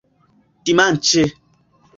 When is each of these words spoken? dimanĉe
dimanĉe 0.69 1.23